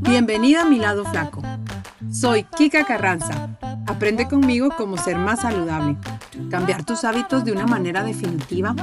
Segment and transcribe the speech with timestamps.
[0.00, 1.42] Bienvenida a mi lado flaco.
[2.10, 3.48] Soy Kika Carranza.
[3.86, 5.96] Aprende conmigo cómo ser más saludable,
[6.50, 8.74] cambiar tus hábitos de una manera definitiva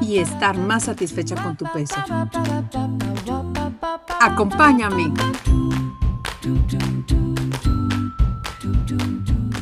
[0.00, 1.96] y estar más satisfecha con tu peso.
[4.20, 5.12] Acompáñame.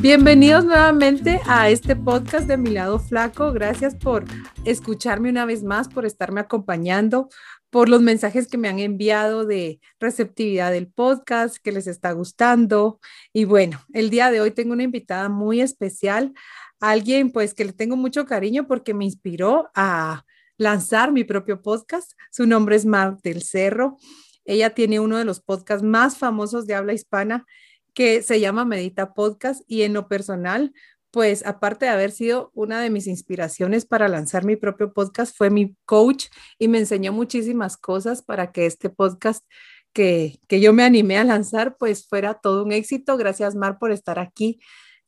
[0.01, 3.53] Bienvenidos nuevamente a este podcast de Mi lado flaco.
[3.53, 4.25] Gracias por
[4.65, 7.29] escucharme una vez más, por estarme acompañando,
[7.71, 13.01] por los mensajes que me han enviado de receptividad del podcast, que les está gustando.
[13.33, 16.35] Y bueno, el día de hoy tengo una invitada muy especial,
[16.81, 20.25] alguien pues que le tengo mucho cariño porque me inspiró a
[20.59, 22.13] lanzar mi propio podcast.
[22.31, 23.97] Su nombre es Mar del Cerro.
[24.45, 27.47] Ella tiene uno de los podcasts más famosos de habla hispana
[27.95, 30.73] que se llama Medita Podcast y en lo personal,
[31.11, 35.51] pues aparte de haber sido una de mis inspiraciones para lanzar mi propio podcast, fue
[35.51, 36.27] mi coach
[36.59, 39.45] y me enseñó muchísimas cosas para que este podcast
[39.93, 43.17] que, que yo me animé a lanzar, pues fuera todo un éxito.
[43.17, 44.61] Gracias, Mar, por estar aquí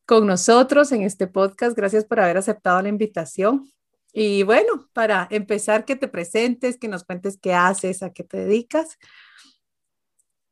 [0.06, 1.76] con nosotros en este podcast.
[1.76, 3.70] Gracias por haber aceptado la invitación.
[4.12, 8.38] Y bueno, para empezar, que te presentes, que nos cuentes qué haces, a qué te
[8.38, 8.98] dedicas.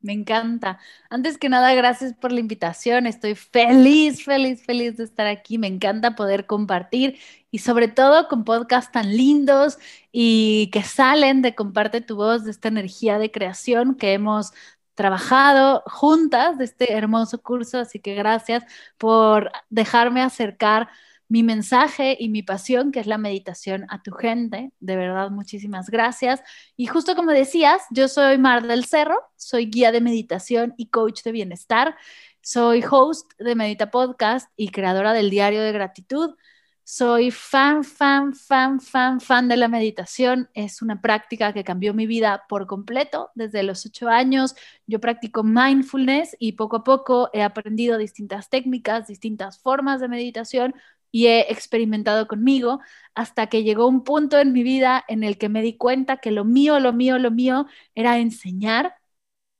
[0.01, 0.79] Me encanta.
[1.11, 3.05] Antes que nada, gracias por la invitación.
[3.05, 5.59] Estoy feliz, feliz, feliz de estar aquí.
[5.59, 7.19] Me encanta poder compartir
[7.51, 9.77] y sobre todo con podcasts tan lindos
[10.11, 14.51] y que salen de Comparte tu voz, de esta energía de creación que hemos
[14.95, 17.77] trabajado juntas de este hermoso curso.
[17.79, 18.63] Así que gracias
[18.97, 20.89] por dejarme acercar
[21.31, 24.73] mi mensaje y mi pasión, que es la meditación a tu gente.
[24.81, 26.41] De verdad, muchísimas gracias.
[26.75, 31.23] Y justo como decías, yo soy Mar del Cerro, soy guía de meditación y coach
[31.23, 31.95] de bienestar.
[32.41, 36.35] Soy host de Medita Podcast y creadora del diario de gratitud.
[36.83, 40.49] Soy fan, fan, fan, fan, fan de la meditación.
[40.53, 43.29] Es una práctica que cambió mi vida por completo.
[43.35, 44.53] Desde los ocho años
[44.85, 50.75] yo practico mindfulness y poco a poco he aprendido distintas técnicas, distintas formas de meditación
[51.11, 52.79] y he experimentado conmigo
[53.15, 56.31] hasta que llegó un punto en mi vida en el que me di cuenta que
[56.31, 58.95] lo mío, lo mío, lo mío era enseñar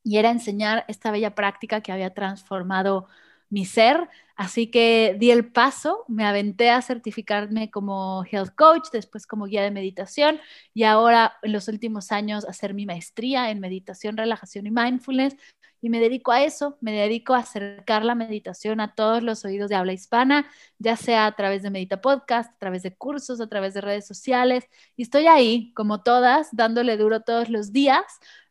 [0.03, 3.07] y era enseñar esta bella práctica que había transformado
[3.49, 4.09] mi ser.
[4.35, 9.61] Así que di el paso, me aventé a certificarme como health coach, después como guía
[9.63, 10.39] de meditación
[10.73, 15.35] y ahora en los últimos años hacer mi maestría en meditación, relajación y mindfulness
[15.81, 19.69] y me dedico a eso, me dedico a acercar la meditación a todos los oídos
[19.69, 20.47] de habla hispana,
[20.77, 24.05] ya sea a través de Medita Podcast, a través de cursos, a través de redes
[24.05, 24.65] sociales.
[24.95, 28.05] Y estoy ahí, como todas, dándole duro todos los días.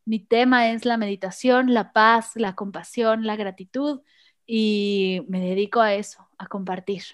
[0.05, 4.01] Mi tema es la meditación, la paz, la compasión, la gratitud
[4.47, 7.05] y me dedico a eso, a compartir.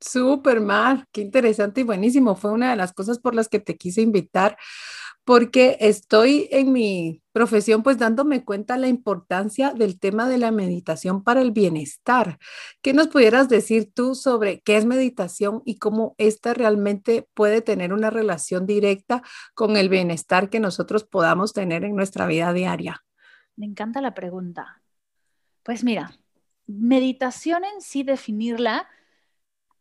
[0.00, 2.34] Súper mal, qué interesante y buenísimo.
[2.34, 4.58] Fue una de las cosas por las que te quise invitar
[5.24, 11.24] porque estoy en mi profesión pues dándome cuenta la importancia del tema de la meditación
[11.24, 12.38] para el bienestar.
[12.82, 17.92] ¿Qué nos pudieras decir tú sobre qué es meditación y cómo esta realmente puede tener
[17.92, 19.22] una relación directa
[19.54, 23.02] con el bienestar que nosotros podamos tener en nuestra vida diaria?
[23.56, 24.82] Me encanta la pregunta.
[25.62, 26.18] Pues mira,
[26.66, 28.88] meditación en sí definirla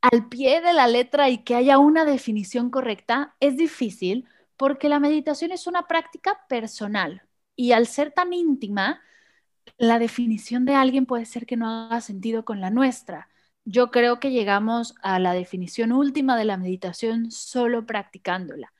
[0.01, 4.25] al pie de la letra y que haya una definición correcta es difícil
[4.63, 9.01] porque la meditación es una práctica personal y al ser tan íntima,
[9.77, 13.27] la definición de alguien puede ser que no haga sentido con la nuestra.
[13.65, 18.71] Yo creo que llegamos a la definición última de la meditación solo practicándola.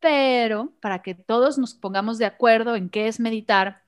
[0.00, 3.82] Pero para que todos nos pongamos de acuerdo en qué es meditar,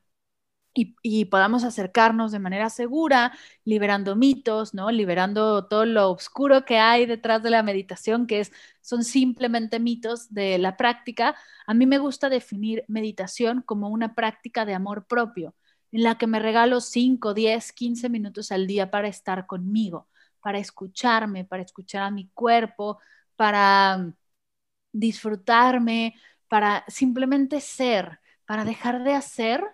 [1.02, 3.32] y, podamos acercarnos de manera segura,
[3.64, 4.90] liberando mitos, ¿no?
[4.90, 10.32] Liberando todo lo oscuro que hay detrás de la meditación, que es, son simplemente mitos
[10.32, 11.36] de la práctica.
[11.66, 15.54] A mí me gusta definir meditación como una práctica de amor propio,
[15.92, 20.08] en la que me regalo 5, 10, 15 minutos al día para estar conmigo,
[20.40, 22.98] para escucharme, para escuchar a mi cuerpo,
[23.36, 24.12] para
[24.92, 26.14] disfrutarme,
[26.48, 29.64] para simplemente ser, para dejar de hacer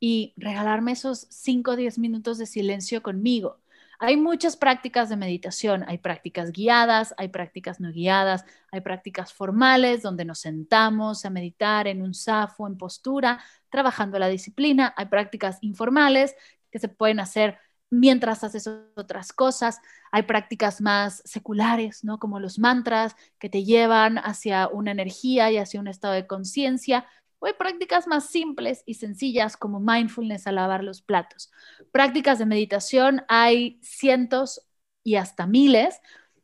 [0.00, 3.60] y regalarme esos 5 o 10 minutos de silencio conmigo.
[4.02, 10.00] Hay muchas prácticas de meditación, hay prácticas guiadas, hay prácticas no guiadas, hay prácticas formales
[10.00, 15.58] donde nos sentamos a meditar en un safo, en postura, trabajando la disciplina, hay prácticas
[15.60, 16.34] informales
[16.70, 17.58] que se pueden hacer
[17.90, 19.80] mientras haces otras cosas.
[20.12, 22.18] Hay prácticas más seculares, ¿no?
[22.18, 27.06] Como los mantras que te llevan hacia una energía y hacia un estado de conciencia
[27.40, 31.50] o hay prácticas más simples y sencillas como mindfulness a lavar los platos.
[31.90, 34.66] Prácticas de meditación hay cientos
[35.02, 36.00] y hasta miles,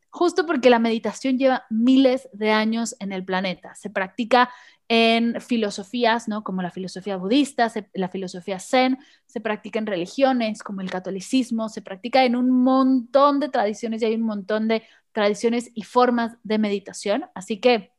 [0.09, 3.75] justo porque la meditación lleva miles de años en el planeta.
[3.75, 4.49] Se practica
[4.89, 6.43] en filosofías, ¿no?
[6.43, 11.81] Como la filosofía budista, la filosofía zen, se practica en religiones como el catolicismo, se
[11.81, 16.57] practica en un montón de tradiciones y hay un montón de tradiciones y formas de
[16.57, 17.25] meditación.
[17.35, 17.91] Así que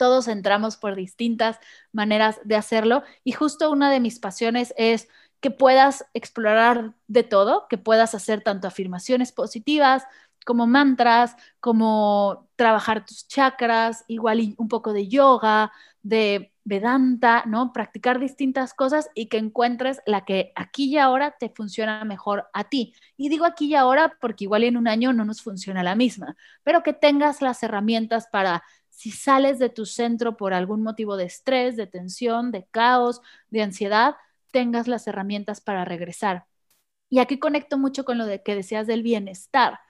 [0.00, 1.58] todos entramos por distintas
[1.92, 5.08] maneras de hacerlo y justo una de mis pasiones es
[5.40, 10.04] que puedas explorar de todo, que puedas hacer tanto afirmaciones positivas
[10.46, 15.70] como mantras, como trabajar tus chakras, igual un poco de yoga,
[16.00, 17.72] de Vedanta, ¿no?
[17.72, 22.64] Practicar distintas cosas y que encuentres la que aquí y ahora te funciona mejor a
[22.64, 22.94] ti.
[23.16, 26.36] Y digo aquí y ahora porque igual en un año no nos funciona la misma,
[26.62, 28.62] pero que tengas las herramientas para
[29.00, 33.62] si sales de tu centro por algún motivo de estrés, de tensión, de caos, de
[33.62, 34.16] ansiedad,
[34.52, 36.44] tengas las herramientas para regresar.
[37.08, 39.80] Y aquí conecto mucho con lo de que decías del bienestar.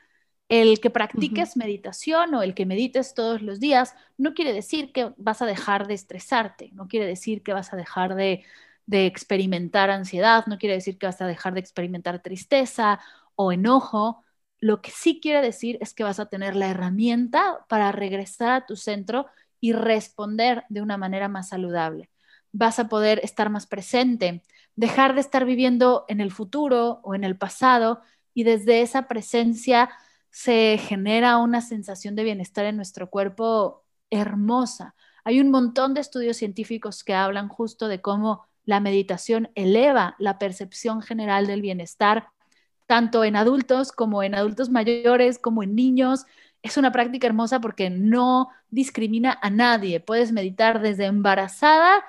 [0.48, 5.12] El que practiques meditación o el que medites todos los días no quiere decir que
[5.16, 8.44] vas a dejar de estresarte, no quiere decir que vas a dejar de,
[8.86, 13.00] de experimentar ansiedad, no quiere decir que vas a dejar de experimentar tristeza
[13.34, 14.22] o enojo.
[14.60, 18.66] Lo que sí quiere decir es que vas a tener la herramienta para regresar a
[18.66, 19.26] tu centro
[19.60, 22.10] y responder de una manera más saludable.
[22.52, 24.42] Vas a poder estar más presente,
[24.76, 28.00] dejar de estar viviendo en el futuro o en el pasado
[28.34, 29.90] y desde esa presencia
[30.30, 34.94] se genera una sensación de bienestar en nuestro cuerpo hermosa.
[35.24, 40.38] Hay un montón de estudios científicos que hablan justo de cómo la meditación eleva la
[40.38, 42.28] percepción general del bienestar,
[42.90, 46.26] tanto en adultos como en adultos mayores, como en niños.
[46.60, 50.00] Es una práctica hermosa porque no discrimina a nadie.
[50.00, 52.04] Puedes meditar desde embarazada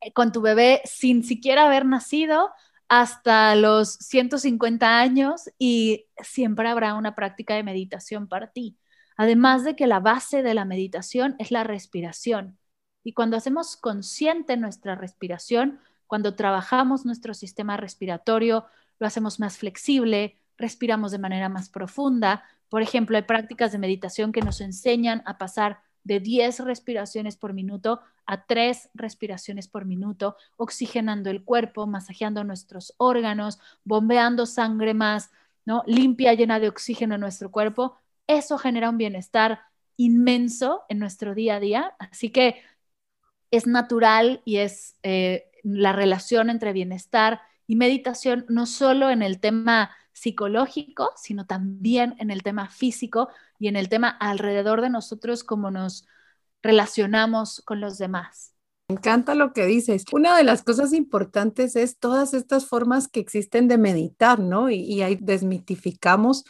[0.00, 2.50] eh, con tu bebé sin siquiera haber nacido
[2.88, 8.76] hasta los 150 años y siempre habrá una práctica de meditación para ti.
[9.16, 12.58] Además de que la base de la meditación es la respiración.
[13.04, 15.78] Y cuando hacemos consciente nuestra respiración,
[16.08, 18.66] cuando trabajamos nuestro sistema respiratorio,
[18.98, 22.44] lo hacemos más flexible, respiramos de manera más profunda.
[22.68, 27.52] Por ejemplo, hay prácticas de meditación que nos enseñan a pasar de 10 respiraciones por
[27.52, 35.30] minuto a 3 respiraciones por minuto, oxigenando el cuerpo, masajeando nuestros órganos, bombeando sangre más,
[35.64, 35.82] ¿no?
[35.86, 37.96] limpia, llena de oxígeno en nuestro cuerpo.
[38.26, 39.60] Eso genera un bienestar
[39.96, 41.94] inmenso en nuestro día a día.
[41.98, 42.62] Así que
[43.50, 49.40] es natural y es eh, la relación entre bienestar y meditación, no solo en el
[49.40, 53.28] tema psicológico, sino también en el tema físico
[53.58, 56.06] y en el tema alrededor de nosotros, cómo nos
[56.62, 58.54] relacionamos con los demás.
[58.88, 60.04] Me encanta lo que dices.
[60.12, 64.70] Una de las cosas importantes es todas estas formas que existen de meditar, ¿no?
[64.70, 66.44] Y, y ahí desmitificamos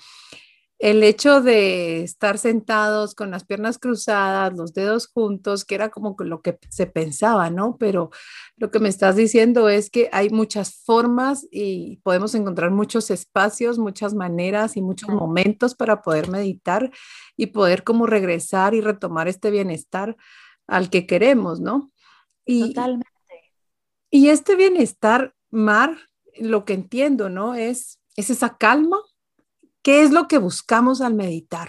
[0.78, 6.14] el hecho de estar sentados con las piernas cruzadas, los dedos juntos, que era como
[6.18, 7.78] lo que se pensaba, ¿no?
[7.78, 8.10] Pero
[8.56, 13.78] lo que me estás diciendo es que hay muchas formas y podemos encontrar muchos espacios,
[13.78, 16.90] muchas maneras y muchos momentos para poder meditar
[17.36, 20.16] y poder como regresar y retomar este bienestar
[20.66, 21.90] al que queremos, ¿no?
[22.44, 23.08] Y, Totalmente.
[24.10, 25.96] Y este bienestar, Mar,
[26.38, 27.54] lo que entiendo, ¿no?
[27.54, 28.98] Es, es esa calma
[29.86, 31.68] ¿Qué es lo que buscamos al meditar?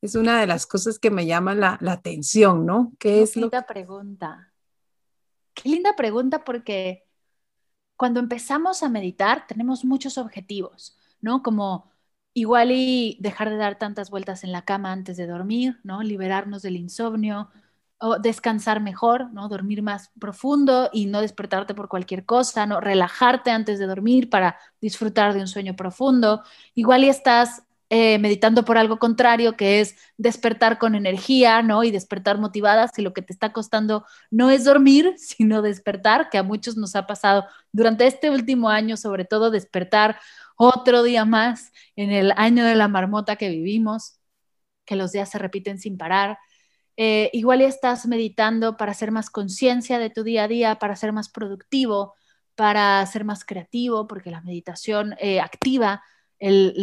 [0.00, 2.92] Es una de las cosas que me llama la, atención, ¿no?
[3.00, 4.52] ¿Qué, Qué es linda pregunta.
[5.52, 7.08] Qué linda pregunta porque
[7.96, 11.42] cuando empezamos a meditar tenemos muchos objetivos, ¿no?
[11.42, 11.90] Como
[12.34, 16.04] igual y dejar de dar tantas vueltas en la cama antes de dormir, ¿no?
[16.04, 17.50] Liberarnos del insomnio,
[18.00, 19.48] o descansar mejor, ¿no?
[19.48, 22.80] Dormir más profundo y no despertarte por cualquier cosa, ¿no?
[22.80, 26.42] Relajarte antes de dormir para disfrutar de un sueño profundo.
[26.74, 31.84] Igual y estás eh, meditando por algo contrario, que es despertar con energía, ¿no?
[31.84, 36.38] Y despertar motivada, si lo que te está costando no es dormir, sino despertar, que
[36.38, 40.18] a muchos nos ha pasado durante este último año, sobre todo despertar
[40.56, 44.18] otro día más en el año de la marmota que vivimos,
[44.84, 46.38] que los días se repiten sin parar
[47.00, 51.12] eh, igual estás meditando para hacer más conciencia de tu día a día, para ser
[51.12, 52.16] más productivo,
[52.56, 56.02] para ser más creativo, porque la meditación eh, activa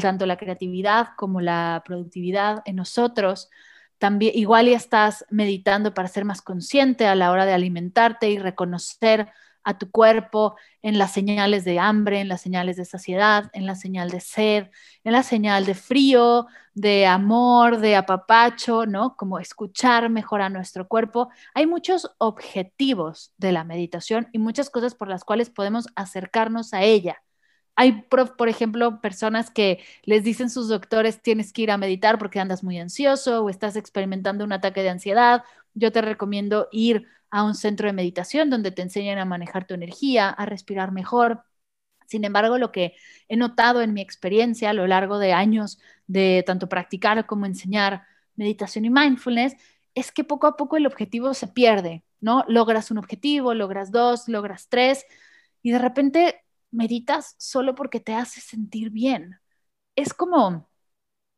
[0.02, 3.50] tanto la creatividad como la productividad en nosotros.
[3.98, 9.28] También igual estás meditando para ser más consciente a la hora de alimentarte y reconocer
[9.66, 13.76] a tu cuerpo en las señales de hambre, en las señales de saciedad, en la
[13.76, 14.68] señal de sed,
[15.04, 19.18] en la señal de frío, de amor, de apapacho, ¿no?
[19.18, 21.30] Como escuchar mejor a nuestro cuerpo.
[21.54, 26.84] Hay muchos objetivos de la meditación y muchas cosas por las cuales podemos acercarnos a
[26.84, 27.22] ella.
[27.78, 32.40] Hay, por ejemplo, personas que les dicen sus doctores tienes que ir a meditar porque
[32.40, 35.44] andas muy ansioso o estás experimentando un ataque de ansiedad
[35.76, 39.74] yo te recomiendo ir a un centro de meditación donde te enseñan a manejar tu
[39.76, 41.44] energía, a respirar mejor.
[42.08, 42.96] Sin embargo, lo que
[43.28, 48.04] he notado en mi experiencia a lo largo de años de tanto practicar como enseñar
[48.36, 49.56] meditación y mindfulness
[49.96, 52.46] es que poco a poco el objetivo se pierde, ¿no?
[52.48, 55.06] Logras un objetivo, logras dos, logras tres
[55.62, 59.40] y de repente meditas solo porque te hace sentir bien.
[59.96, 60.70] Es como,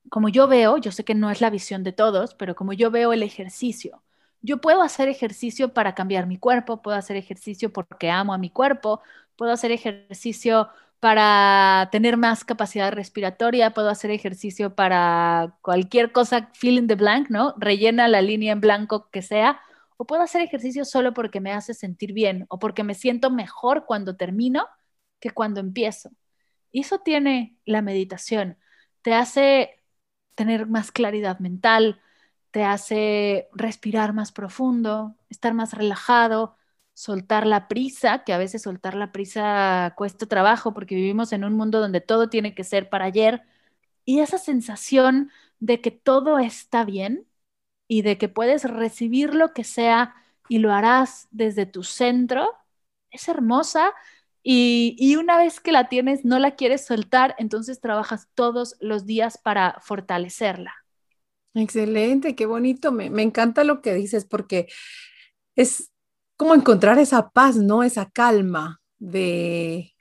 [0.09, 2.91] como yo veo, yo sé que no es la visión de todos, pero como yo
[2.91, 4.03] veo el ejercicio.
[4.47, 8.49] Yo puedo hacer ejercicio para cambiar mi cuerpo, puedo hacer ejercicio porque amo a mi
[8.49, 9.01] cuerpo,
[9.35, 10.69] puedo hacer ejercicio
[11.01, 17.29] para tener más capacidad respiratoria, puedo hacer ejercicio para cualquier cosa, fill in the blank,
[17.29, 17.55] ¿no?
[17.57, 19.59] Rellena la línea en blanco que sea,
[19.97, 23.85] o puedo hacer ejercicio solo porque me hace sentir bien o porque me siento mejor
[23.85, 24.65] cuando termino
[25.19, 26.11] que cuando empiezo.
[26.71, 28.57] Y eso tiene la meditación,
[29.01, 29.83] te hace
[30.35, 32.01] tener más claridad mental,
[32.51, 36.57] te hace respirar más profundo, estar más relajado,
[36.93, 41.53] soltar la prisa, que a veces soltar la prisa cuesta trabajo porque vivimos en un
[41.53, 43.43] mundo donde todo tiene que ser para ayer.
[44.05, 47.27] Y esa sensación de que todo está bien
[47.87, 50.15] y de que puedes recibir lo que sea
[50.49, 52.53] y lo harás desde tu centro,
[53.11, 53.93] es hermosa.
[54.43, 59.05] Y, y una vez que la tienes, no la quieres soltar, entonces trabajas todos los
[59.05, 60.73] días para fortalecerla.
[61.57, 62.91] Excelente, qué bonito.
[62.91, 64.67] Me, me encanta lo que dices porque
[65.55, 65.91] es
[66.37, 67.83] como encontrar esa paz, ¿no?
[67.83, 69.93] Esa calma de,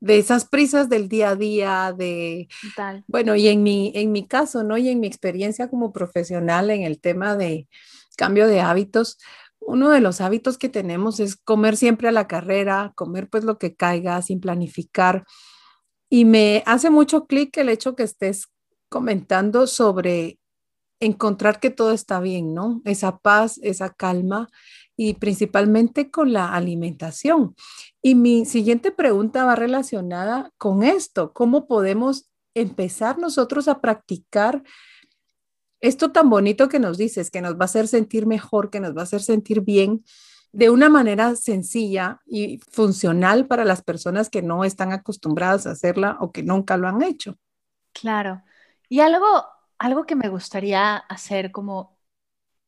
[0.00, 2.48] de esas prisas del día a día, de,
[3.08, 4.78] bueno, y en mi, en mi caso, ¿no?
[4.78, 7.68] Y en mi experiencia como profesional en el tema de
[8.16, 9.18] cambio de hábitos,
[9.60, 13.58] uno de los hábitos que tenemos es comer siempre a la carrera, comer pues lo
[13.58, 15.24] que caiga sin planificar.
[16.08, 18.46] Y me hace mucho clic el hecho que estés
[18.88, 20.38] comentando sobre
[21.00, 22.80] encontrar que todo está bien, ¿no?
[22.84, 24.48] Esa paz, esa calma
[24.96, 27.54] y principalmente con la alimentación.
[28.02, 31.32] Y mi siguiente pregunta va relacionada con esto.
[31.32, 34.62] ¿Cómo podemos empezar nosotros a practicar
[35.80, 38.96] esto tan bonito que nos dices, que nos va a hacer sentir mejor, que nos
[38.96, 40.02] va a hacer sentir bien?
[40.56, 46.16] de una manera sencilla y funcional para las personas que no están acostumbradas a hacerla
[46.18, 47.36] o que nunca lo han hecho.
[47.92, 48.42] Claro.
[48.88, 49.44] Y algo,
[49.78, 51.98] algo que me gustaría hacer como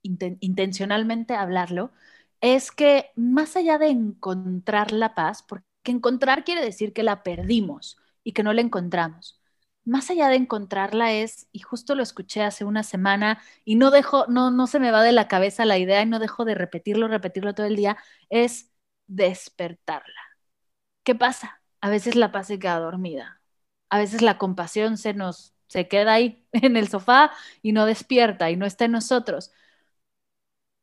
[0.02, 1.92] intencionalmente hablarlo,
[2.40, 7.98] es que más allá de encontrar la paz, porque encontrar quiere decir que la perdimos
[8.24, 9.40] y que no la encontramos.
[9.84, 14.26] Más allá de encontrarla es, y justo lo escuché hace una semana y no dejo,
[14.28, 17.08] no, no se me va de la cabeza la idea y no dejo de repetirlo,
[17.08, 17.96] repetirlo todo el día,
[18.28, 18.70] es
[19.06, 20.20] despertarla.
[21.02, 21.62] ¿Qué pasa?
[21.80, 23.40] A veces la paz se queda dormida.
[23.90, 27.32] A veces la compasión se nos se queda ahí en el sofá
[27.62, 29.52] y no despierta y no está en nosotros.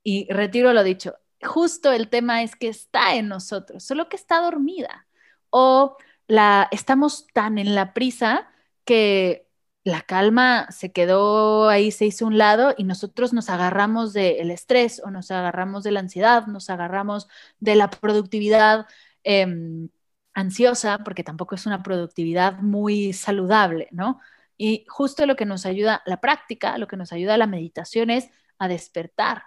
[0.04, 4.42] Y retiro lo dicho, justo el tema es que está en nosotros, solo que está
[4.42, 5.08] dormida.
[5.50, 8.50] O la, estamos tan en la prisa
[8.86, 9.48] que
[9.84, 15.02] la calma se quedó ahí, se hizo un lado y nosotros nos agarramos del estrés
[15.06, 17.28] o nos agarramos de la ansiedad, nos agarramos
[17.60, 18.88] de la productividad
[19.24, 19.90] em,
[20.34, 24.20] ansiosa, porque tampoco es una productividad muy saludable, ¿no?
[24.58, 28.30] Y justo lo que nos ayuda la práctica, lo que nos ayuda la meditación es
[28.58, 29.44] a despertar,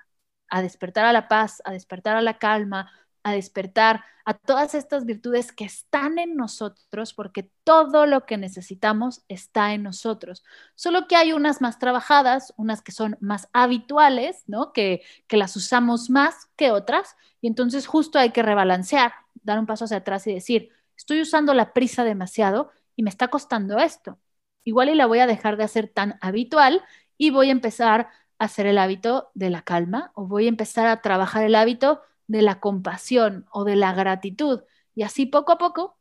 [0.49, 2.91] a despertar a la paz, a despertar a la calma,
[3.23, 9.23] a despertar a todas estas virtudes que están en nosotros, porque todo lo que necesitamos
[9.29, 10.45] está en nosotros.
[10.75, 14.73] Solo que hay unas más trabajadas, unas que son más habituales, ¿no?
[14.73, 19.13] Que, que las usamos más que otras, y entonces justo hay que rebalancear,
[19.43, 23.29] dar un paso hacia atrás y decir, estoy usando la prisa demasiado y me está
[23.29, 24.19] costando esto.
[24.69, 26.83] Igual y la voy a dejar de hacer tan habitual
[27.17, 31.03] y voy a empezar hacer el hábito de la calma o voy a empezar a
[31.03, 34.63] trabajar el hábito de la compasión o de la gratitud.
[34.95, 35.97] Y así poco a poco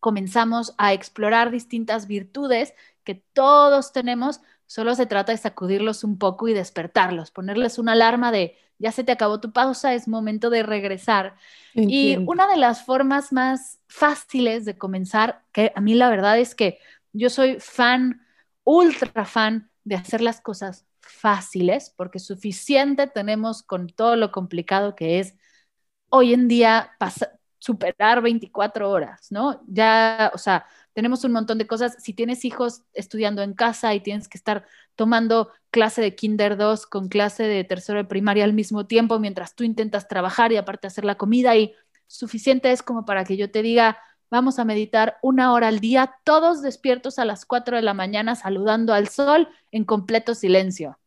[0.00, 2.74] comenzamos a explorar distintas virtudes
[3.04, 8.32] que todos tenemos, solo se trata de sacudirlos un poco y despertarlos, ponerles una alarma
[8.32, 11.36] de ya se te acabó tu pausa, es momento de regresar.
[11.74, 16.54] Y una de las formas más fáciles de comenzar, que a mí la verdad es
[16.54, 16.78] que
[17.14, 18.26] yo soy fan,
[18.64, 25.20] ultra fan de hacer las cosas fáciles, porque suficiente tenemos con todo lo complicado que
[25.20, 25.34] es
[26.10, 26.92] hoy en día
[27.58, 29.62] superar 24 horas, ¿no?
[29.66, 31.96] Ya, o sea, tenemos un montón de cosas.
[32.02, 34.66] Si tienes hijos estudiando en casa y tienes que estar
[34.96, 39.54] tomando clase de Kinder 2 con clase de tercero de primaria al mismo tiempo mientras
[39.54, 41.74] tú intentas trabajar y aparte hacer la comida y
[42.06, 43.98] suficiente es como para que yo te diga,
[44.30, 48.34] vamos a meditar una hora al día, todos despiertos a las 4 de la mañana
[48.34, 50.98] saludando al sol en completo silencio.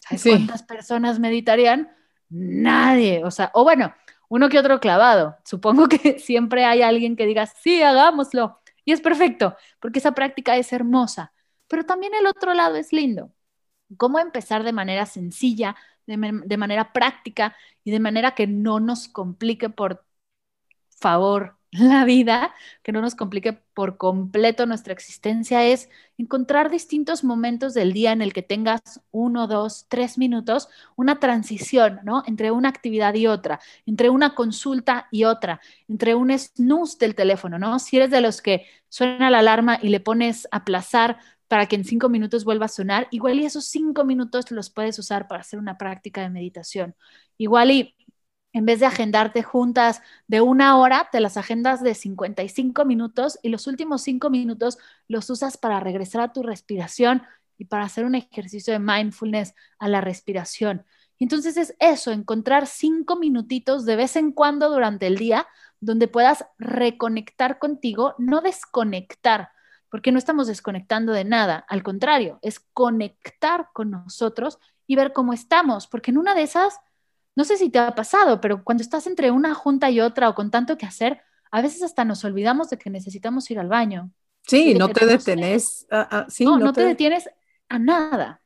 [0.00, 1.90] ¿Sabes cuántas personas meditarían?
[2.28, 3.94] Nadie, o sea, o bueno,
[4.28, 5.36] uno que otro clavado.
[5.44, 8.60] Supongo que siempre hay alguien que diga, sí, hagámoslo.
[8.84, 11.32] Y es perfecto, porque esa práctica es hermosa.
[11.68, 13.32] Pero también el otro lado es lindo.
[13.98, 17.54] ¿Cómo empezar de manera sencilla, de, de manera práctica
[17.84, 20.04] y de manera que no nos complique por
[20.98, 25.88] favor la vida, que no nos complique por completo nuestra existencia, es
[26.18, 32.00] encontrar distintos momentos del día en el que tengas uno, dos, tres minutos, una transición,
[32.04, 32.24] ¿no?
[32.26, 37.58] Entre una actividad y otra, entre una consulta y otra, entre un snooze del teléfono,
[37.58, 37.78] ¿no?
[37.78, 41.84] Si eres de los que suena la alarma y le pones aplazar para que en
[41.84, 45.58] cinco minutos vuelva a sonar, igual y esos cinco minutos los puedes usar para hacer
[45.58, 46.94] una práctica de meditación.
[47.38, 47.94] Igual y
[48.52, 53.48] en vez de agendarte juntas de una hora, te las agendas de 55 minutos y
[53.48, 54.78] los últimos cinco minutos
[55.08, 57.22] los usas para regresar a tu respiración
[57.58, 60.84] y para hacer un ejercicio de mindfulness a la respiración.
[61.18, 65.46] Entonces es eso, encontrar cinco minutitos de vez en cuando durante el día
[65.80, 69.50] donde puedas reconectar contigo, no desconectar,
[69.88, 75.32] porque no estamos desconectando de nada, al contrario, es conectar con nosotros y ver cómo
[75.32, 76.80] estamos, porque en una de esas
[77.34, 80.34] no sé si te ha pasado, pero cuando estás entre una junta y otra o
[80.34, 84.10] con tanto que hacer, a veces hasta nos olvidamos de que necesitamos ir al baño.
[84.42, 85.86] Sí, no te detenes.
[86.40, 86.84] no, no, te...
[86.84, 87.28] detienes
[87.68, 88.42] a nada.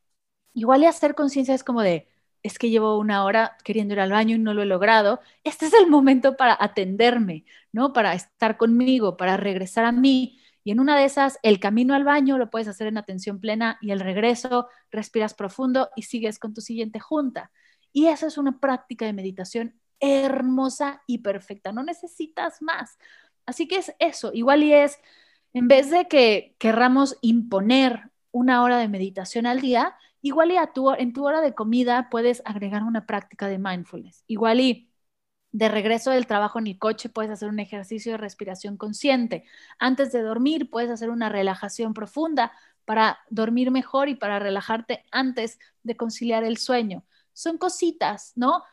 [0.53, 2.07] Igual y hacer conciencia es como de,
[2.43, 5.19] es que llevo una hora queriendo ir al baño y no lo he logrado.
[5.43, 7.93] Este es el momento para atenderme, ¿no?
[7.93, 10.39] Para estar conmigo, para regresar a mí.
[10.63, 13.77] Y en una de esas, el camino al baño lo puedes hacer en atención plena
[13.81, 17.51] y el regreso, respiras profundo y sigues con tu siguiente junta.
[17.97, 21.71] Y esa es una práctica de meditación hermosa y perfecta.
[21.71, 22.99] No necesitas más.
[23.47, 24.29] Así que es eso.
[24.35, 24.99] Igual y es,
[25.53, 30.73] en vez de que querramos imponer una hora de meditación al día, igual y a
[30.73, 34.23] tu, en tu hora de comida puedes agregar una práctica de mindfulness.
[34.27, 34.91] Igual y
[35.51, 39.43] de regreso del trabajo en el coche puedes hacer un ejercicio de respiración consciente.
[39.79, 42.51] Antes de dormir puedes hacer una relajación profunda
[42.85, 47.03] para dormir mejor y para relajarte antes de conciliar el sueño
[47.37, 48.63] son cositas, ¿no?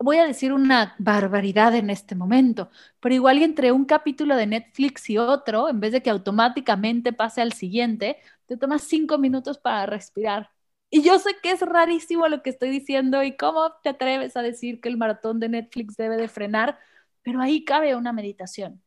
[0.00, 5.10] Voy a decir una barbaridad en este momento, pero igual entre un capítulo de Netflix
[5.10, 9.86] y otro, en vez de que automáticamente pase al siguiente, te tomas cinco minutos para
[9.86, 10.50] respirar.
[10.90, 14.42] Y yo sé que es rarísimo lo que estoy diciendo y cómo te atreves a
[14.42, 16.78] decir que el maratón de Netflix debe de frenar,
[17.22, 18.82] pero ahí cabe una meditación.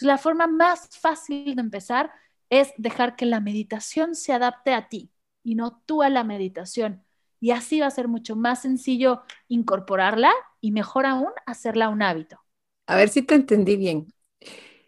[0.00, 2.12] la forma más fácil de empezar
[2.50, 7.04] es dejar que la meditación se adapte a ti y no tú a la meditación.
[7.40, 12.40] Y así va a ser mucho más sencillo incorporarla y mejor aún hacerla un hábito.
[12.86, 14.12] A ver si te entendí bien.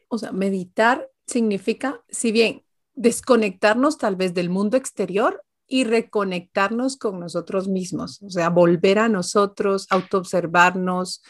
[0.08, 7.20] O sea, meditar significa, si bien desconectarnos tal vez del mundo exterior y reconectarnos con
[7.20, 11.22] nosotros mismos, o sea, volver a nosotros, autoobservarnos,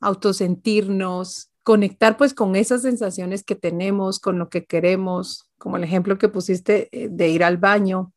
[0.00, 6.18] autosentirnos, conectar pues con esas sensaciones que tenemos, con lo que queremos, como el ejemplo
[6.18, 8.12] que pusiste eh, de ir al baño,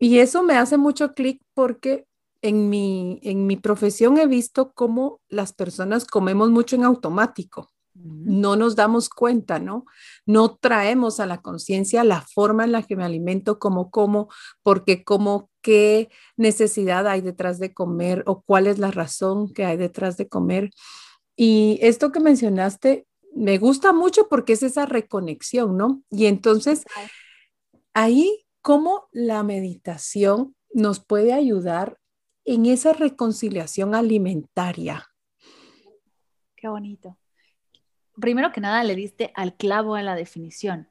[0.00, 2.06] y eso me hace mucho clic porque
[2.42, 7.70] en mi, en mi profesión he visto cómo las personas comemos mucho en automático.
[7.92, 9.84] No nos damos cuenta, ¿no?
[10.24, 14.28] No traemos a la conciencia la forma en la que me alimento, cómo como,
[14.62, 16.08] porque como qué
[16.38, 20.70] necesidad hay detrás de comer o cuál es la razón que hay detrás de comer.
[21.36, 26.02] Y esto que mencionaste me gusta mucho porque es esa reconexión, ¿no?
[26.10, 26.84] Y entonces
[27.92, 31.98] ahí cómo la meditación nos puede ayudar
[32.44, 35.10] en esa reconciliación alimentaria.
[36.56, 37.18] Qué bonito.
[38.20, 40.88] Primero que nada, le diste al clavo en la definición.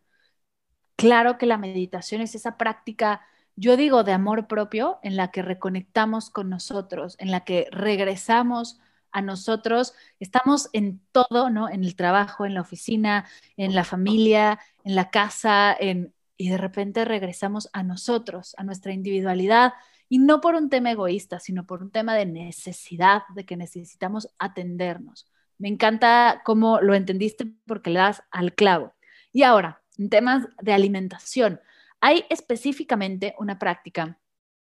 [0.95, 3.21] Claro que la meditación es esa práctica,
[3.55, 8.79] yo digo, de amor propio, en la que reconectamos con nosotros, en la que regresamos
[9.11, 9.93] a nosotros.
[10.19, 11.69] Estamos en todo, ¿no?
[11.69, 13.27] En el trabajo, en la oficina,
[13.57, 18.93] en la familia, en la casa, en y de repente regresamos a nosotros, a nuestra
[18.93, 19.73] individualidad,
[20.07, 24.29] y no por un tema egoísta, sino por un tema de necesidad, de que necesitamos
[24.39, 25.27] atendernos.
[25.57, 28.93] Me encanta cómo lo entendiste porque le das al clavo.
[29.33, 31.59] Y ahora, en temas de alimentación,
[31.99, 34.17] hay específicamente una práctica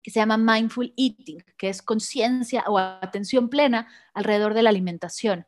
[0.03, 5.47] que se llama mindful eating, que es conciencia o atención plena alrededor de la alimentación.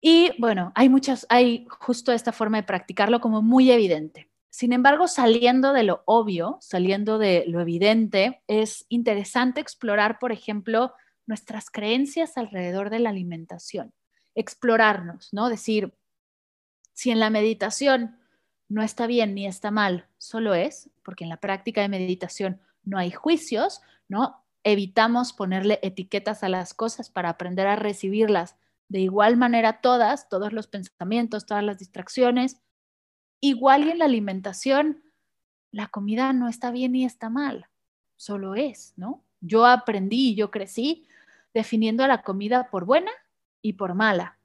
[0.00, 4.27] Y bueno, hay muchas, hay justo esta forma de practicarlo como muy evidente.
[4.50, 10.94] Sin embargo, saliendo de lo obvio, saliendo de lo evidente, es interesante explorar, por ejemplo,
[11.26, 13.92] nuestras creencias alrededor de la alimentación,
[14.34, 15.48] explorarnos, ¿no?
[15.48, 15.94] Decir,
[16.94, 18.18] si en la meditación
[18.68, 22.98] no está bien ni está mal, solo es, porque en la práctica de meditación no
[22.98, 24.44] hay juicios, ¿no?
[24.64, 28.56] evitamos ponerle etiquetas a las cosas para aprender a recibirlas
[28.88, 32.60] de igual manera todas, todos los pensamientos, todas las distracciones.
[33.40, 35.02] Igual y en la alimentación,
[35.70, 37.66] la comida no está bien ni está mal,
[38.16, 39.22] solo es, ¿no?
[39.40, 41.06] Yo aprendí y yo crecí
[41.54, 43.10] definiendo a la comida por buena
[43.62, 44.38] y por mala.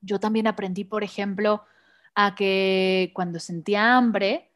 [0.00, 1.64] Yo también aprendí, por ejemplo,
[2.14, 4.50] a que cuando sentía hambre,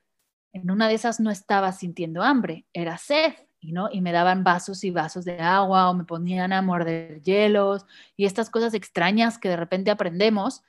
[0.53, 3.88] en una de esas no estaba sintiendo hambre, era sed, ¿no?
[3.92, 7.85] y me daban vasos y vasos de agua o me ponían a morder hielos
[8.16, 10.62] y estas cosas extrañas que de repente aprendemos,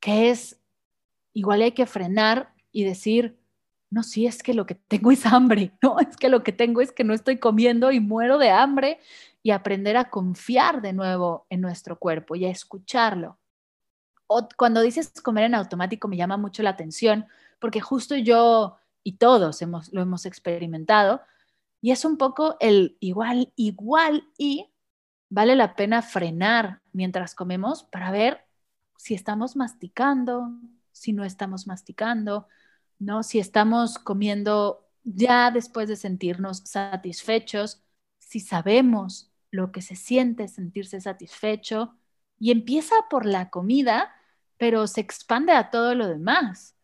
[0.00, 0.57] que es
[1.32, 3.38] igual hay que frenar y decir,
[3.90, 6.80] no, sí, es que lo que tengo es hambre, no, es que lo que tengo
[6.80, 8.98] es que no estoy comiendo y muero de hambre
[9.42, 13.38] y aprender a confiar de nuevo en nuestro cuerpo y a escucharlo.
[14.26, 17.26] O cuando dices comer en automático me llama mucho la atención
[17.58, 21.22] porque justo yo y todos hemos, lo hemos experimentado
[21.80, 24.70] y es un poco el igual, igual y
[25.30, 28.44] vale la pena frenar mientras comemos para ver
[28.96, 30.50] si estamos masticando,
[30.98, 32.48] si no estamos masticando,
[32.98, 33.22] ¿no?
[33.22, 37.82] Si estamos comiendo ya después de sentirnos satisfechos,
[38.18, 41.96] si sabemos lo que se siente sentirse satisfecho
[42.38, 44.14] y empieza por la comida,
[44.58, 46.76] pero se expande a todo lo demás.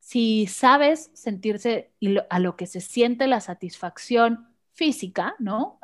[0.00, 1.92] Si sabes sentirse
[2.30, 5.80] a lo que se siente la satisfacción física, ¿no?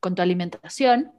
[0.00, 1.12] con tu alimentación,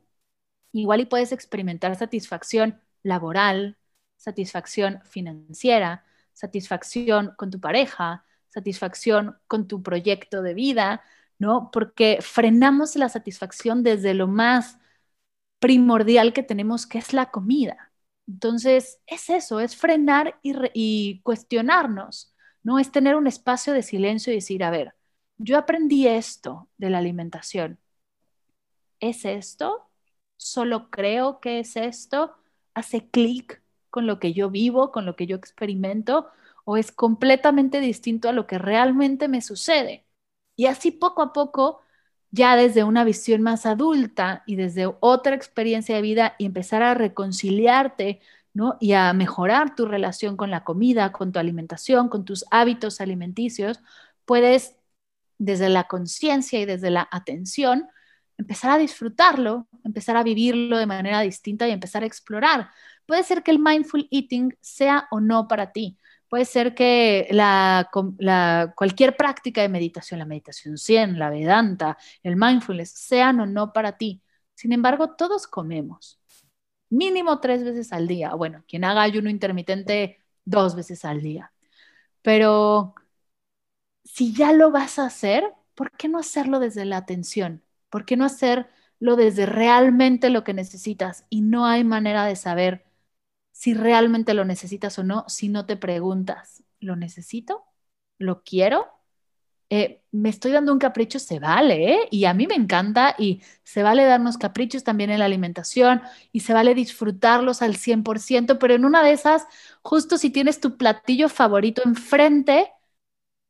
[0.72, 3.78] igual y puedes experimentar satisfacción laboral,
[4.20, 11.02] satisfacción financiera, satisfacción con tu pareja, satisfacción con tu proyecto de vida,
[11.40, 11.72] ¿no?
[11.72, 14.78] Porque frenamos la satisfacción desde lo más
[15.60, 17.92] primordial que tenemos, que es la comida.
[18.28, 22.80] Entonces, es eso, es frenar y, cuestionarnos, ¿no?
[22.80, 24.96] Es tener un espacio de silencio y decir, a ver,
[25.38, 27.80] yo aprendí esto de la alimentación.
[29.00, 29.90] ¿Es esto?
[30.38, 32.36] ¿Solo creo que es esto?
[32.74, 36.30] ¿Hace clic con lo que yo vivo, con lo que yo experimento?
[36.66, 40.06] ¿O es completamente distinto a lo que realmente me sucede?
[40.56, 41.82] Y así poco a poco,
[42.32, 46.94] ya desde una visión más adulta y desde otra experiencia de vida y empezar a
[46.94, 48.22] reconciliarte,
[48.54, 48.78] ¿no?
[48.80, 53.80] Y a mejorar tu relación con la comida, con tu alimentación, con tus hábitos alimenticios,
[54.26, 54.76] puedes
[55.40, 57.88] desde la conciencia y desde la atención
[58.38, 62.70] empezar a disfrutarlo, empezar a vivirlo de manera distinta y empezar a explorar.
[63.10, 65.98] Puede ser que el mindful eating sea o no para ti,
[66.30, 67.28] Puede ser que
[68.76, 73.98] cualquier práctica de meditación, la meditación 100, la Vedanta, el mindfulness, sean o no para
[73.98, 74.22] ti.
[74.54, 76.22] Sin embargo, todos comemos
[76.90, 78.36] mínimo tres veces al día.
[78.36, 81.52] Bueno, quien haga ayuno intermitente dos veces al día.
[82.22, 82.94] Pero
[84.04, 85.44] si ya lo vas a hacer,
[85.74, 87.64] ¿por qué no hacerlo desde la atención?
[87.90, 91.26] ¿Por qué no hacerlo desde realmente lo que necesitas?
[91.30, 92.89] Y no hay manera de saber
[93.60, 97.66] si realmente lo necesitas o no, si no te preguntas, ¿lo necesito?
[98.18, 98.88] ¿Lo quiero?
[99.70, 102.00] Eh, me estoy dando un capricho, se vale, ¿eh?
[102.10, 106.40] Y a mí me encanta y se vale darnos caprichos también en la alimentación y
[106.40, 109.46] se vale disfrutarlos al 100%, pero en una de esas,
[109.82, 112.72] justo si tienes tu platillo favorito enfrente,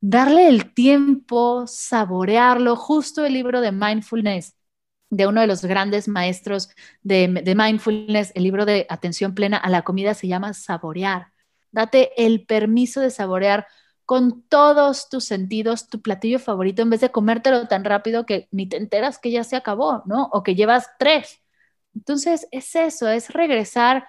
[0.00, 4.56] darle el tiempo, saborearlo, justo el libro de mindfulness
[5.10, 6.70] de uno de los grandes maestros
[7.02, 11.32] de, mindfulness, el libro de atención plena a la comida se llama Saborear.
[11.72, 13.66] Date el permiso de saborear
[14.06, 18.66] con todos tus sentidos tu platillo favorito en vez de comértelo tan rápido que ni
[18.68, 20.28] te enteras que ya se acabó, ¿no?
[20.32, 21.42] O que llevas tres.
[21.94, 24.08] Entonces es eso, es regresar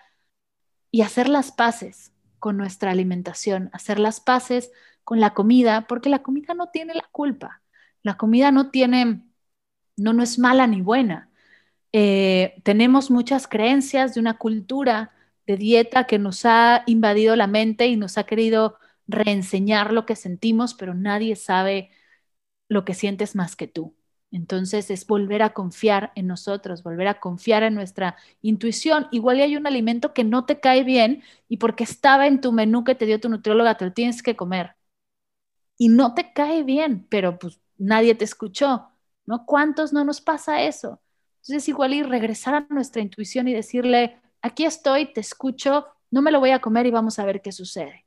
[0.92, 4.72] y hacer las paces con nuestra alimentación, hacer las paces
[5.04, 7.62] con la comida, porque la comida no tiene la culpa.
[8.04, 9.31] La comida no tiene
[9.98, 11.30] no, no es mala ni buena.
[11.94, 15.12] Eh, tenemos muchas creencias de una cultura
[15.48, 18.78] de dieta que nos ha invadido la mente y nos ha querido
[19.08, 21.92] reenseñar lo que sentimos, pero nadie sabe
[22.70, 23.96] lo que sientes más que tú.
[24.32, 29.08] Entonces es volver a confiar en nosotros, volver a confiar en nuestra intuición.
[29.12, 32.84] Igual hay un alimento que no te cae bien y porque estaba en tu menú
[32.86, 34.76] que te dio tu nutrióloga, te lo tienes que comer.
[35.78, 38.91] Y no te cae bien, pero pues nadie te escuchó.
[39.26, 39.46] ¿No?
[39.46, 41.02] ¿Cuántos no nos pasa eso?
[41.42, 46.32] Entonces, igual y regresar a nuestra intuición y decirle, aquí estoy, te escucho, no me
[46.32, 48.06] lo voy a comer y vamos a ver qué sucede.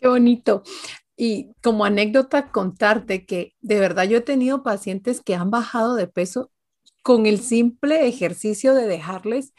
[0.00, 0.62] Qué bonito.
[1.16, 6.08] Y como anécdota, contarte que de verdad yo he tenido pacientes que han bajado de
[6.08, 6.50] peso
[7.02, 9.54] con el simple ejercicio de dejarles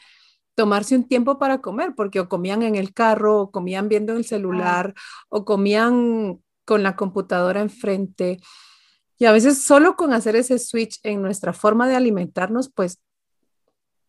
[0.56, 4.26] tomarse un tiempo para comer, porque o comían en el carro, o comían viendo el
[4.26, 4.94] celular,
[5.30, 8.40] o comían con la computadora enfrente
[9.18, 13.00] Y a veces solo con hacer ese switch en nuestra forma de alimentarnos, pues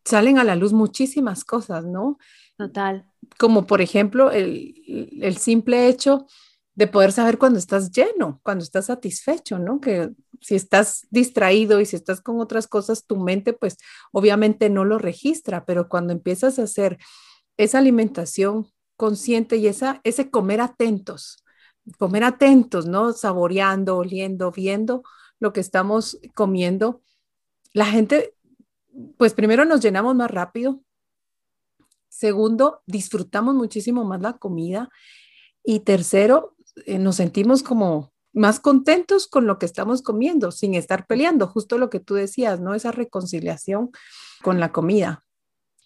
[0.04, 2.18] salen a la luz muchísimas cosas, ¿no?
[2.56, 3.10] Total.
[3.38, 4.74] Como por ejemplo el,
[5.20, 6.26] el simple hecho
[6.74, 9.80] de poder saber cuando estás lleno, cuando estás satisfecho, ¿no?
[9.80, 13.78] Que si estás distraído y si estás con otras cosas, tu mente pues
[14.12, 16.98] obviamente no lo registra, pero cuando empiezas a hacer
[17.56, 18.66] esa alimentación
[18.96, 21.44] consciente y esa, ese comer atentos,
[21.98, 23.12] comer atentos, ¿no?
[23.12, 25.02] Saboreando, oliendo, viendo
[25.38, 27.02] lo que estamos comiendo,
[27.72, 28.34] la gente,
[29.18, 30.82] pues primero nos llenamos más rápido,
[32.08, 34.88] segundo, disfrutamos muchísimo más la comida
[35.62, 41.06] y tercero, eh, nos sentimos como más contentos con lo que estamos comiendo, sin estar
[41.06, 42.74] peleando, justo lo que tú decías, ¿no?
[42.74, 43.90] Esa reconciliación
[44.42, 45.24] con la comida.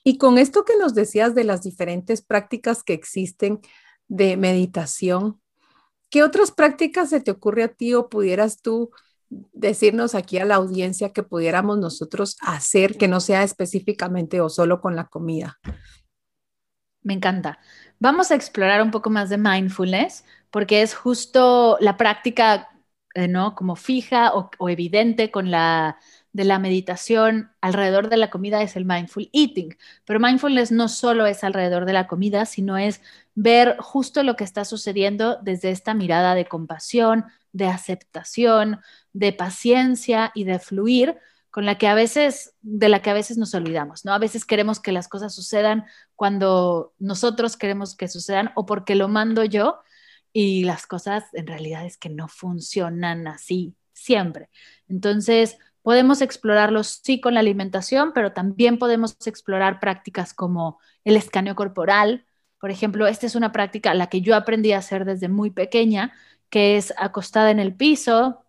[0.02, 3.60] Y con esto que nos decías de las diferentes prácticas que existen
[4.08, 5.40] de meditación,
[6.10, 8.90] ¿qué otras prácticas se te ocurre a ti o pudieras tú
[9.30, 14.80] decirnos aquí a la audiencia que pudiéramos nosotros hacer que no sea específicamente o solo
[14.80, 15.58] con la comida?
[17.02, 17.58] Me encanta.
[17.98, 22.68] Vamos a explorar un poco más de mindfulness, porque es justo la práctica,
[23.14, 23.54] eh, ¿no?
[23.54, 25.98] Como fija o, evidente con la
[26.32, 29.76] de la meditación alrededor de la comida es el mindful eating.
[30.04, 33.00] Pero mindfulness no solo es alrededor de la comida, sino es
[33.34, 38.80] ver justo lo que está sucediendo desde esta mirada de compasión, de aceptación,
[39.12, 41.18] de paciencia y de fluir
[41.50, 44.12] con la que a veces, de la que a veces nos olvidamos, ¿no?
[44.12, 49.08] A veces queremos que las cosas sucedan cuando nosotros queremos que sucedan o porque lo
[49.08, 49.80] mando yo
[50.32, 54.48] y las cosas en realidad es que no funcionan así siempre.
[54.88, 61.54] Entonces, podemos explorarlo sí con la alimentación, pero también podemos explorar prácticas como el escaneo
[61.54, 62.26] corporal.
[62.58, 66.12] Por ejemplo, esta es una práctica la que yo aprendí a hacer desde muy pequeña,
[66.50, 68.44] que es acostada en el piso,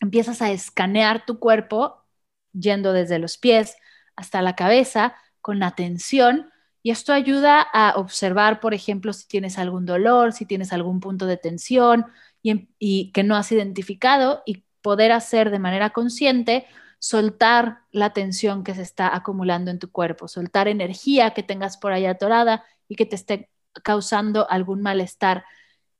[0.00, 2.04] empiezas a escanear tu cuerpo
[2.52, 3.76] yendo desde los pies
[4.16, 6.50] hasta la cabeza con atención
[6.82, 11.26] y esto ayuda a observar, por ejemplo, si tienes algún dolor, si tienes algún punto
[11.26, 12.06] de tensión
[12.42, 16.66] y, que no has identificado y poder hacer de manera consciente
[16.98, 21.92] soltar la tensión que se está acumulando en tu cuerpo, soltar energía que tengas por
[21.92, 23.50] ahí atorada y que te esté
[23.82, 25.44] causando algún malestar.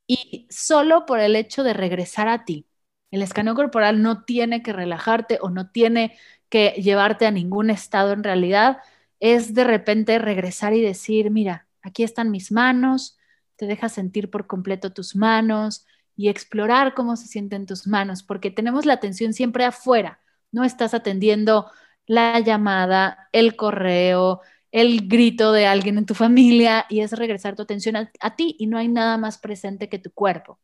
[0.06, 2.66] Y solo por el hecho de regresar a ti.
[3.10, 8.12] El escaneo corporal no tiene que relajarte o no tiene que llevarte a ningún estado
[8.12, 8.78] en realidad,
[9.20, 13.18] es de repente regresar y decir, mira, aquí están mis manos,
[13.56, 15.86] te dejas sentir por completo tus manos
[16.20, 20.20] y explorar cómo se sienten tus manos, porque tenemos la atención siempre afuera,
[20.52, 21.70] no estás atendiendo
[22.06, 27.62] la llamada, el correo, el grito de alguien en tu familia y es regresar tu
[27.62, 30.60] atención a, a ti y no hay nada más presente que tu cuerpo.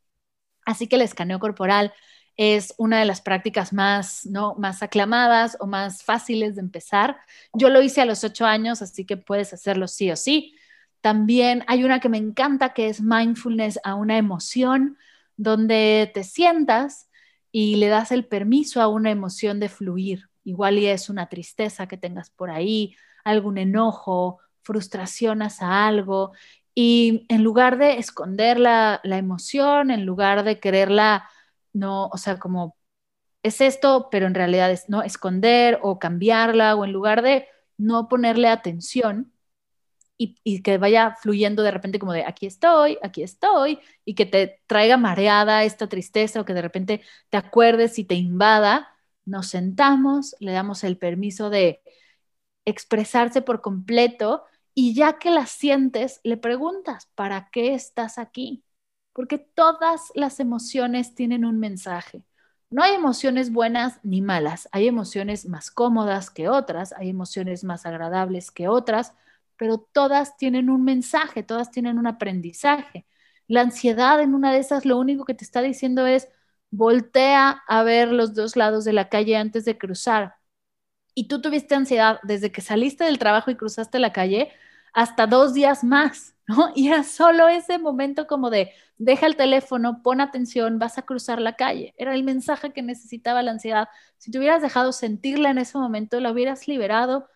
[0.67, 1.95] Así que el escaneo corporal
[2.37, 4.57] es una de las prácticas más, ¿no?
[4.57, 7.17] más aclamadas o más fáciles de empezar.
[7.55, 10.55] Yo lo hice a los ocho años, así que puedes hacerlo sí o sí.
[11.01, 14.99] También hay una que me encanta que es mindfulness a una emoción,
[15.37, 17.11] donde te sientas
[17.53, 20.29] y le das el permiso a una emoción de fluir.
[20.45, 26.33] Igual y es una tristeza que tengas por ahí, algún enojo, frustración hacia algo.
[26.75, 31.29] Y en lugar de esconder la, la emoción, en lugar de quererla
[31.73, 32.77] no, o sea, como
[33.43, 37.47] es esto, pero en realidad es no esconder o cambiarla o en lugar de
[37.79, 39.33] no ponerle atención
[40.19, 44.63] y, que vaya fluyendo de repente como de aquí estoy, aquí estoy y que te
[44.67, 48.89] traiga mareada esta tristeza o que de repente te acuerdes y te invada,
[49.25, 51.83] nos sentamos, le damos el permiso de
[52.65, 58.65] expresarse por completo y ya que la sientes, le preguntas, ¿para qué estás aquí?
[59.17, 62.23] porque todas las emociones tienen un mensaje.
[62.69, 67.87] No hay emociones buenas ni malas, hay emociones más cómodas que otras, hay emociones más
[67.87, 69.15] agradables que otras,
[69.57, 73.07] pero todas tienen un mensaje, todas tienen un aprendizaje.
[73.49, 76.29] La ansiedad en una de esas lo único que te está diciendo es
[76.71, 80.37] voltea a ver los dos lados de la calle antes de cruzar.
[81.15, 84.53] Y tú tuviste ansiedad desde que saliste del trabajo y cruzaste la calle
[84.93, 86.35] hasta dos días más.
[86.47, 86.73] ¿no?
[86.75, 91.41] Y era solo ese momento como de, deja el teléfono, pon atención, vas a cruzar
[91.41, 91.95] la calle.
[91.99, 93.89] Era el mensaje que necesitaba la ansiedad.
[94.19, 97.29] Si te hubieras dejado sentirla en ese momento, la hubieras liberado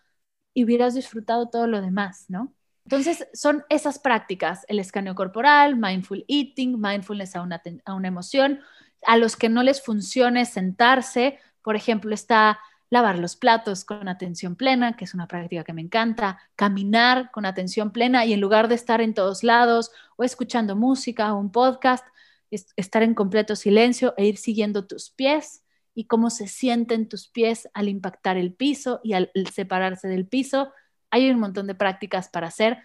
[0.53, 2.53] y hubieras disfrutado todo lo demás, ¿no?
[2.85, 8.59] Entonces, son esas prácticas, el escaneo corporal, mindful eating, mindfulness a una, a una emoción.
[9.05, 12.59] A los que no les funcione sentarse, por ejemplo, está
[12.89, 17.45] lavar los platos con atención plena, que es una práctica que me encanta, caminar con
[17.45, 21.51] atención plena y en lugar de estar en todos lados o escuchando música o un
[21.51, 22.05] podcast,
[22.49, 27.69] estar en completo silencio e ir siguiendo tus pies y cómo se sienten tus pies
[27.73, 30.71] al impactar el piso y al separarse del piso.
[31.09, 32.79] Hay un montón de prácticas para hacer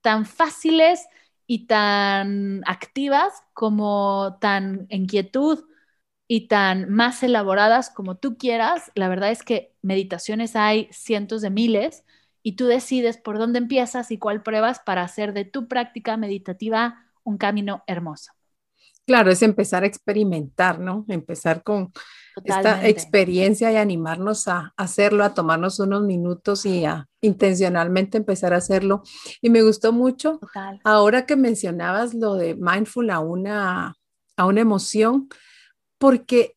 [0.00, 1.06] tan fáciles
[1.46, 5.64] y tan activas como tan en quietud
[6.28, 8.90] y tan más elaboradas como tú quieras.
[8.94, 12.04] La verdad es que meditaciones hay cientos de miles
[12.42, 17.04] y tú decides por dónde empiezas y cuál pruebas para hacer de tu práctica meditativa
[17.24, 18.32] un camino hermoso.
[19.12, 21.04] Claro, es empezar a experimentar, ¿no?
[21.06, 21.92] Empezar con
[22.44, 28.56] esta experiencia y animarnos a hacerlo, a tomarnos unos minutos y a intencionalmente empezar a
[28.56, 29.02] hacerlo.
[29.42, 30.40] Y me gustó mucho
[30.82, 33.96] ahora que mencionabas lo de mindful a una,
[34.38, 35.28] a una emoción,
[35.98, 36.56] porque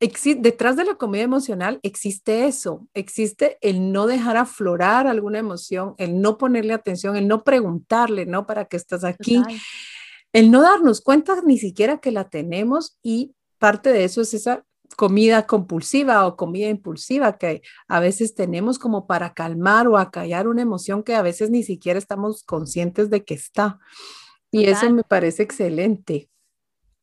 [0.00, 6.20] detrás de la comida emocional existe eso, existe el no dejar aflorar alguna emoción, el
[6.20, 8.46] no ponerle atención, el no preguntarle, ¿no?
[8.46, 9.40] ¿Para qué estás aquí?
[10.32, 14.64] El no darnos cuenta ni siquiera que la tenemos y parte de eso es esa
[14.96, 20.62] comida compulsiva o comida impulsiva que a veces tenemos como para calmar o acallar una
[20.62, 23.78] emoción que a veces ni siquiera estamos conscientes de que está.
[24.50, 26.30] Y eso me parece excelente.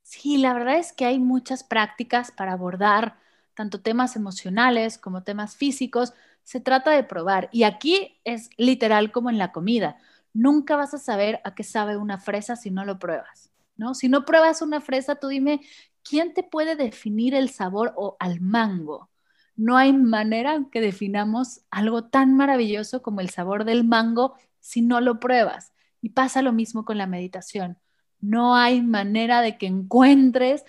[0.01, 3.17] Sí, la verdad es que hay muchas prácticas para abordar
[3.55, 6.13] tanto temas emocionales como temas físicos.
[6.43, 7.49] Se trata de probar.
[7.51, 9.97] Y aquí es literal como en la comida.
[10.35, 13.95] Nunca vas a saber a qué sabe una fresa si no lo pruebas, ¿no?
[13.95, 15.61] Si no pruebas una fresa, tú dime,
[16.03, 19.09] ¿quién te puede definir el sabor o al mango?
[19.55, 24.99] No hay manera que definamos algo tan maravilloso como el sabor del mango si no
[24.99, 25.71] lo pruebas.
[26.01, 27.77] Y pasa lo mismo con la meditación.
[28.19, 30.65] No hay manera de que encuentres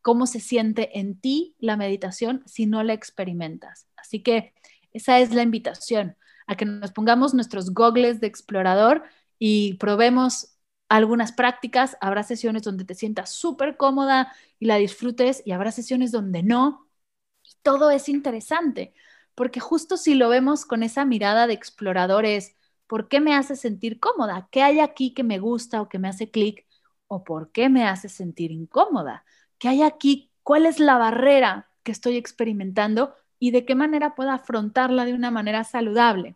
[0.00, 3.86] cómo se siente en ti la meditación si no la experimentas.
[3.96, 4.54] Así que
[4.92, 9.04] esa es la invitación, a que nos pongamos nuestros gogles de explorador
[9.38, 10.56] y probemos
[10.88, 11.96] algunas prácticas.
[12.00, 16.88] Habrá sesiones donde te sientas súper cómoda y la disfrutes y habrá sesiones donde no.
[17.62, 18.94] todo es interesante,
[19.34, 24.00] porque justo si lo vemos con esa mirada de exploradores, ¿por qué me hace sentir
[24.00, 24.48] cómoda?
[24.50, 26.66] ¿Qué hay aquí que me gusta o que me hace clic?
[27.06, 29.24] o por qué me hace sentir incómoda?
[29.58, 30.32] ¿Qué hay aquí?
[30.42, 35.30] ¿Cuál es la barrera que estoy experimentando y de qué manera puedo afrontarla de una
[35.30, 36.34] manera saludable?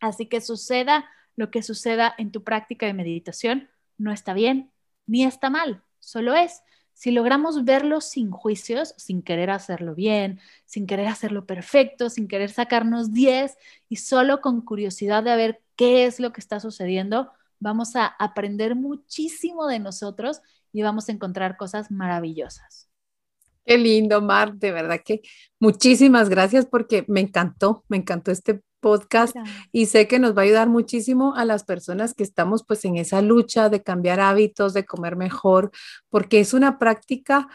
[0.00, 4.70] Así que suceda lo que suceda en tu práctica de meditación, no está bien
[5.06, 6.62] ni está mal, solo es.
[6.92, 12.50] Si logramos verlo sin juicios, sin querer hacerlo bien, sin querer hacerlo perfecto, sin querer
[12.50, 13.56] sacarnos 10
[13.88, 18.74] y solo con curiosidad de ver qué es lo que está sucediendo, vamos a aprender
[18.74, 22.90] muchísimo de nosotros y vamos a encontrar cosas maravillosas.
[23.66, 25.22] Qué lindo, Mar, de verdad que
[25.58, 29.34] muchísimas gracias porque me encantó, me encantó este podcast
[29.72, 32.96] y sé que nos va a ayudar muchísimo a las personas que estamos pues en
[32.96, 35.72] esa lucha de cambiar hábitos, de comer mejor,
[36.10, 37.48] porque es una práctica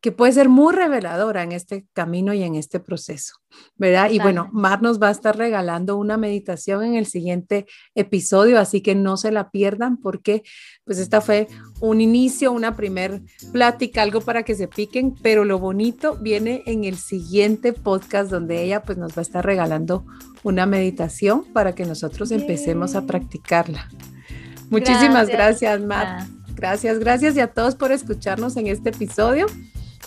[0.00, 3.34] que puede ser muy reveladora en este camino y en este proceso,
[3.76, 4.10] ¿verdad?
[4.10, 8.80] Y bueno, Mar nos va a estar regalando una meditación en el siguiente episodio, así
[8.80, 10.42] que no se la pierdan porque
[10.84, 11.48] pues esta fue
[11.80, 13.20] un inicio, una primer
[13.52, 18.62] plática, algo para que se piquen, pero lo bonito viene en el siguiente podcast donde
[18.62, 20.06] ella pues nos va a estar regalando
[20.42, 23.90] una meditación para que nosotros empecemos a practicarla.
[24.70, 26.26] Muchísimas gracias, gracias Mar.
[26.54, 29.46] Gracias, gracias y a todos por escucharnos en este episodio.